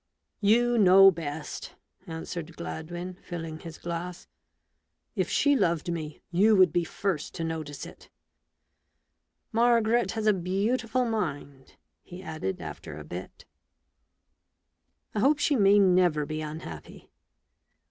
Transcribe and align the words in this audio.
"You 0.55 0.79
know 0.79 1.11
best," 1.11 1.75
answered 2.07 2.55
Gladwin, 2.57 3.19
filling 3.21 3.59
his 3.59 3.77
glass." 3.77 4.25
If 5.15 5.29
she 5.29 5.55
loved 5.55 5.91
me, 5.91 6.23
you 6.31 6.55
would 6.55 6.73
be 6.73 6.83
Brst 6.85 7.33
to 7.33 7.43
notice 7.43 7.85
it. 7.85 8.09
Margaret 9.51 10.13
has 10.13 10.25
a 10.25 10.33
beautiful 10.33 11.05
mind," 11.05 11.75
he 12.01 12.23
added 12.23 12.59
after 12.61 12.97
a 12.97 13.03
bit," 13.03 13.45
I 15.13 15.19
hope 15.19 15.37
she 15.37 15.55
may 15.55 15.77
never 15.77 16.25
be 16.25 16.41
unhappy." 16.41 17.11